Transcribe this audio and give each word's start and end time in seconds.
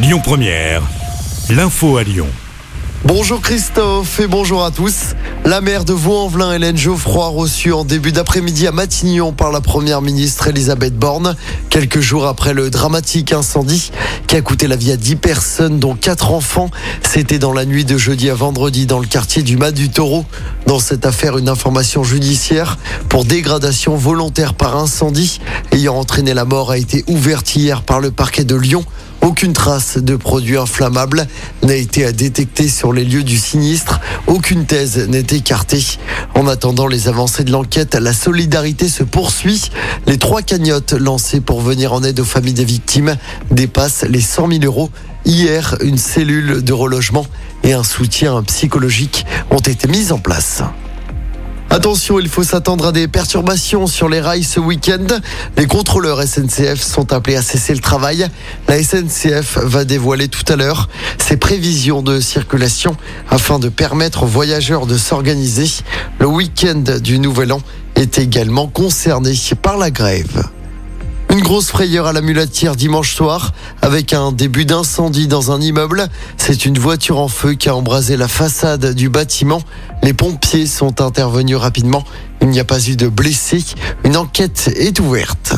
Lyon 0.00 0.20
Première, 0.22 0.82
l'info 1.50 1.96
à 1.96 2.04
Lyon. 2.04 2.28
Bonjour 3.04 3.40
Christophe 3.40 4.20
et 4.20 4.28
bonjour 4.28 4.64
à 4.64 4.70
tous. 4.70 5.16
La 5.44 5.60
maire 5.60 5.84
de 5.84 5.92
Vaux-en-Velin, 5.92 6.52
Hélène 6.52 6.76
Geoffroy, 6.76 7.26
reçue 7.26 7.72
en 7.72 7.84
début 7.84 8.12
d'après-midi 8.12 8.68
à 8.68 8.70
Matignon 8.70 9.32
par 9.32 9.50
la 9.50 9.60
première 9.60 10.00
ministre 10.00 10.46
Elisabeth 10.46 10.96
Borne, 10.96 11.34
quelques 11.68 11.98
jours 11.98 12.26
après 12.26 12.54
le 12.54 12.70
dramatique 12.70 13.32
incendie 13.32 13.90
qui 14.28 14.36
a 14.36 14.40
coûté 14.40 14.68
la 14.68 14.76
vie 14.76 14.92
à 14.92 14.96
10 14.96 15.16
personnes, 15.16 15.80
dont 15.80 15.96
4 15.96 16.30
enfants. 16.30 16.70
C'était 17.02 17.40
dans 17.40 17.52
la 17.52 17.64
nuit 17.64 17.84
de 17.84 17.98
jeudi 17.98 18.30
à 18.30 18.34
vendredi 18.34 18.86
dans 18.86 19.00
le 19.00 19.06
quartier 19.06 19.42
du 19.42 19.56
Mas 19.56 19.72
du 19.72 19.88
Taureau. 19.88 20.24
Dans 20.66 20.78
cette 20.78 21.06
affaire, 21.06 21.38
une 21.38 21.48
information 21.48 22.04
judiciaire 22.04 22.78
pour 23.08 23.24
dégradation 23.24 23.96
volontaire 23.96 24.54
par 24.54 24.76
incendie 24.76 25.40
ayant 25.72 25.96
entraîné 25.96 26.34
la 26.34 26.44
mort 26.44 26.70
a 26.70 26.78
été 26.78 27.04
ouverte 27.08 27.56
hier 27.56 27.82
par 27.82 27.98
le 27.98 28.12
parquet 28.12 28.44
de 28.44 28.54
Lyon. 28.54 28.84
Aucune 29.20 29.52
trace 29.52 29.98
de 29.98 30.16
produits 30.16 30.56
inflammables 30.56 31.26
n'a 31.62 31.74
été 31.74 32.10
détectée 32.12 32.68
sur 32.68 32.92
les 32.92 33.04
lieux 33.04 33.24
du 33.24 33.36
sinistre. 33.36 34.00
Aucune 34.26 34.64
thèse 34.64 35.08
n'est 35.08 35.20
écartée. 35.20 35.84
En 36.34 36.46
attendant 36.46 36.86
les 36.86 37.08
avancées 37.08 37.44
de 37.44 37.50
l'enquête, 37.50 37.94
la 37.94 38.12
solidarité 38.12 38.88
se 38.88 39.02
poursuit. 39.02 39.70
Les 40.06 40.18
trois 40.18 40.42
cagnottes 40.42 40.92
lancées 40.92 41.40
pour 41.40 41.60
venir 41.60 41.92
en 41.92 42.02
aide 42.02 42.20
aux 42.20 42.24
familles 42.24 42.54
des 42.54 42.64
victimes 42.64 43.16
dépassent 43.50 44.04
les 44.08 44.20
100 44.20 44.50
000 44.50 44.64
euros. 44.64 44.90
Hier, 45.24 45.76
une 45.82 45.98
cellule 45.98 46.62
de 46.62 46.72
relogement 46.72 47.26
et 47.64 47.72
un 47.72 47.84
soutien 47.84 48.42
psychologique 48.44 49.26
ont 49.50 49.58
été 49.58 49.88
mises 49.88 50.12
en 50.12 50.18
place. 50.18 50.62
Attention, 51.78 52.18
il 52.18 52.28
faut 52.28 52.42
s'attendre 52.42 52.88
à 52.88 52.92
des 52.92 53.06
perturbations 53.06 53.86
sur 53.86 54.08
les 54.08 54.20
rails 54.20 54.42
ce 54.42 54.58
week-end. 54.58 55.06
Les 55.56 55.66
contrôleurs 55.66 56.20
SNCF 56.20 56.80
sont 56.80 57.12
appelés 57.12 57.36
à 57.36 57.40
cesser 57.40 57.72
le 57.72 57.78
travail. 57.78 58.26
La 58.66 58.82
SNCF 58.82 59.58
va 59.58 59.84
dévoiler 59.84 60.26
tout 60.26 60.42
à 60.52 60.56
l'heure 60.56 60.88
ses 61.18 61.36
prévisions 61.36 62.02
de 62.02 62.18
circulation 62.18 62.96
afin 63.30 63.60
de 63.60 63.68
permettre 63.68 64.24
aux 64.24 64.26
voyageurs 64.26 64.86
de 64.86 64.96
s'organiser. 64.96 65.70
Le 66.18 66.26
week-end 66.26 66.82
du 67.00 67.20
Nouvel 67.20 67.52
An 67.52 67.60
est 67.94 68.18
également 68.18 68.66
concerné 68.66 69.34
par 69.62 69.78
la 69.78 69.92
grève. 69.92 70.48
Une 71.30 71.40
grosse 71.40 71.68
frayeur 71.68 72.06
à 72.06 72.14
la 72.14 72.22
mulatière 72.22 72.74
dimanche 72.74 73.14
soir 73.14 73.52
avec 73.82 74.14
un 74.14 74.32
début 74.32 74.64
d'incendie 74.64 75.28
dans 75.28 75.52
un 75.52 75.60
immeuble. 75.60 76.08
C'est 76.38 76.64
une 76.64 76.78
voiture 76.78 77.18
en 77.18 77.28
feu 77.28 77.52
qui 77.52 77.68
a 77.68 77.76
embrasé 77.76 78.16
la 78.16 78.28
façade 78.28 78.94
du 78.94 79.10
bâtiment. 79.10 79.62
Les 80.02 80.14
pompiers 80.14 80.66
sont 80.66 81.02
intervenus 81.02 81.56
rapidement. 81.56 82.04
Il 82.40 82.48
n'y 82.48 82.60
a 82.60 82.64
pas 82.64 82.82
eu 82.88 82.96
de 82.96 83.08
blessés. 83.08 83.62
Une 84.04 84.16
enquête 84.16 84.70
est 84.74 84.98
ouverte. 85.00 85.54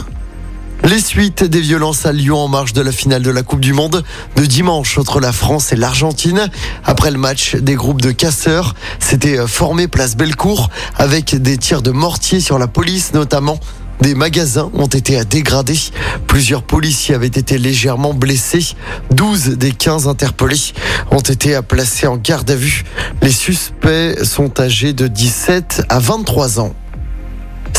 Les 0.83 1.01
suites 1.01 1.45
des 1.45 1.61
violences 1.61 2.05
à 2.05 2.13
Lyon 2.13 2.39
en 2.39 2.49
marge 2.49 2.73
de 2.73 2.81
la 2.81 2.91
finale 2.91 3.23
de 3.23 3.31
la 3.31 3.43
Coupe 3.43 3.61
du 3.61 3.73
Monde 3.73 4.03
de 4.37 4.47
dimanche 4.47 4.99
entre 4.99 5.21
la 5.21 5.31
France 5.31 5.73
et 5.73 5.77
l'Argentine. 5.77 6.49
Après 6.85 7.11
le 7.11 7.19
match, 7.19 7.55
des 7.55 7.75
groupes 7.75 8.01
de 8.01 8.11
casseurs 8.11 8.75
s'étaient 8.99 9.47
formés 9.47 9.89
place 9.89 10.17
Bellecour 10.17 10.71
avec 10.97 11.41
des 11.41 11.59
tirs 11.59 11.83
de 11.83 11.91
mortier 11.91 12.41
sur 12.41 12.59
la 12.59 12.67
police 12.67 13.13
notamment. 13.13 13.61
Des 14.01 14.15
magasins 14.15 14.71
ont 14.75 14.87
été 14.87 15.23
dégradés. 15.25 15.79
Plusieurs 16.27 16.63
policiers 16.63 17.15
avaient 17.15 17.27
été 17.27 17.59
légèrement 17.59 18.15
blessés. 18.15 18.75
12 19.11 19.59
des 19.59 19.73
15 19.73 20.09
interpellés 20.09 20.73
ont 21.11 21.21
été 21.21 21.61
placés 21.67 22.07
en 22.07 22.17
garde 22.17 22.51
à 22.51 22.57
vue. 22.57 22.85
Les 23.23 23.33
suspects 23.33 24.25
sont 24.25 24.59
âgés 24.61 24.93
de 24.93 25.07
17 25.07 25.83
à 25.89 25.99
23 25.99 26.61
ans. 26.61 26.75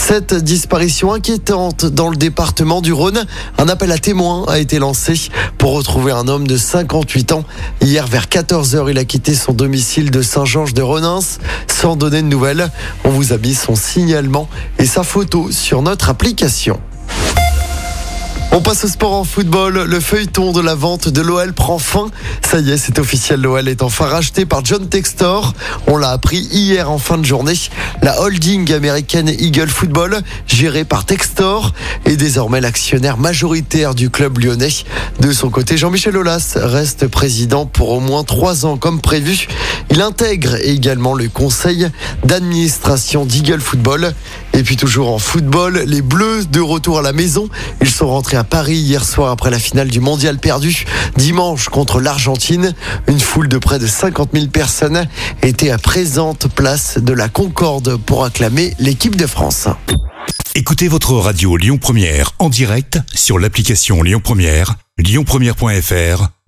Cette 0.04 0.34
disparition 0.34 1.14
inquiétante 1.14 1.86
dans 1.86 2.10
le 2.10 2.18
département 2.18 2.82
du 2.82 2.92
Rhône, 2.92 3.24
un 3.60 3.70
appel 3.70 3.92
à 3.92 4.00
témoins 4.00 4.46
a 4.48 4.58
été 4.58 4.80
lancé 4.80 5.14
pour 5.60 5.74
retrouver 5.74 6.12
un 6.12 6.28
homme 6.28 6.48
de 6.48 6.58
58 6.58 7.32
ans. 7.32 7.46
Hier 7.82 8.08
vers 8.08 8.26
14h, 8.26 8.90
il 8.90 8.98
a 8.98 9.06
quitté 9.06 9.36
son 9.36 9.54
domicile 9.54 10.10
de 10.10 10.24
Saint-Georges 10.24 10.74
de 10.74 10.82
Renins 10.82 11.38
sans 11.68 11.96
donner 11.96 12.24
de 12.24 12.28
nouvelles. 12.28 12.72
On 13.06 13.10
vous 13.10 13.32
a 13.32 13.38
mis 13.38 13.54
son 13.54 13.76
signalement 13.76 14.50
et 14.80 14.86
sa 14.86 15.04
photo 15.04 15.52
sur 15.52 15.84
notre 15.84 16.10
application. 16.10 16.80
On 18.54 18.60
passe 18.60 18.84
au 18.84 18.90
sport 18.90 19.14
en 19.14 19.24
football. 19.24 19.84
Le 19.84 20.00
feuilleton 20.02 20.52
de 20.52 20.60
la 20.60 20.76
vente 20.76 21.08
de 21.08 21.22
l'OL 21.22 21.54
prend 21.54 21.80
fin. 21.80 22.12
Ça 22.46 22.60
y 22.60 22.72
est, 22.72 22.78
c'est 22.78 23.00
officiel. 23.00 23.40
L'OL 23.40 23.70
est 23.70 23.82
enfin 23.82 24.08
racheté 24.08 24.46
par 24.46 24.66
John 24.66 24.90
Textor. 24.90 25.54
On 25.88 25.96
l'a 25.96 26.10
appris 26.10 26.40
hier 26.52 26.92
en 26.92 26.98
fin 26.98 27.18
de 27.18 27.24
journée. 27.24 27.54
La 28.02 28.20
holding 28.20 28.74
américaine 28.74 29.30
Eagle 29.30 29.70
Football, 29.70 30.22
gérée 30.48 30.84
par 30.84 31.06
Textor, 31.06 31.74
est 32.04 32.18
désormais 32.18 32.60
l'actionnaire 32.60 33.18
majoritaire 33.18 33.96
du 33.96 34.10
club 34.10 34.38
lyonnais. 34.38 34.74
De 35.22 35.32
son 35.32 35.50
côté, 35.50 35.78
Jean-Michel 35.78 36.18
Aulas 36.18 36.58
reste 36.58 37.08
président 37.08 37.66
pour 37.66 37.92
au 37.92 38.02
moins 38.02 38.26
trois 38.26 38.66
ans 38.66 38.76
comme 38.76 39.00
prévu. 39.00 39.48
Il 39.92 40.02
intègre 40.02 40.56
également 40.64 41.14
le 41.14 41.28
conseil 41.28 41.90
d'administration 42.24 43.26
d'Eagle 43.26 43.60
Football. 43.60 44.14
Et 44.54 44.64
puis 44.64 44.78
toujours 44.78 45.14
en 45.14 45.20
football, 45.20 45.84
les 45.86 46.02
Bleus 46.02 46.46
de 46.46 46.62
retour 46.62 47.00
à 47.00 47.02
la 47.02 47.12
maison. 47.12 47.50
Ils 47.82 47.90
sont 47.90 48.08
rentrés 48.08 48.38
à 48.38 48.46
Paris 48.46 48.78
hier 48.78 49.04
soir 49.04 49.32
après 49.32 49.52
la 49.52 49.60
finale 49.60 49.90
du 49.90 50.00
mondial 50.00 50.40
perdu 50.40 50.86
dimanche 51.18 51.68
contre 51.68 52.00
l'Argentine. 52.00 52.74
Une 53.08 53.20
foule 53.20 53.50
de 53.50 53.58
près 53.58 53.80
de 53.80 53.88
50 53.88 54.30
000 54.34 54.48
personnes 54.48 55.08
était 55.44 55.72
à 55.72 55.78
présente 55.78 56.48
place 56.48 56.98
de 56.98 57.12
la 57.12 57.28
Concorde 57.28 57.98
pour 57.98 58.24
acclamer 58.24 58.74
l'équipe 58.80 59.18
de 59.18 59.28
France. 59.28 59.68
Écoutez 60.56 60.88
votre 60.88 61.16
radio 61.16 61.58
Lyon 61.58 61.78
Première 61.78 62.32
en 62.40 62.48
direct 62.48 63.00
sur 63.14 63.40
l'application 63.40 64.04
Lyon 64.04 64.22
Première, 64.24 64.76
lyonpremière.fr 64.98 66.30